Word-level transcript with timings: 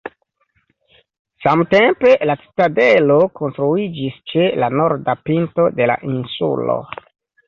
Samtempe 1.45 2.13
la 2.29 2.35
citadelo 2.45 3.17
konstruiĝis 3.39 4.15
ĉe 4.31 4.47
la 4.63 4.71
norda 4.79 5.15
pinto 5.29 5.67
de 5.81 5.89
la 5.93 5.99
insulo. 6.15 6.79